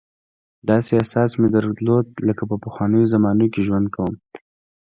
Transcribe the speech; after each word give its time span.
داسې 0.69 0.91
احساس 0.99 1.31
مې 1.39 1.47
درلود 1.55 2.05
لکه 2.27 2.43
په 2.49 2.55
پخوانیو 2.63 3.11
زمانو 3.13 3.45
کې 3.53 3.61
ژوند 3.67 3.87
کوم. 3.95 4.13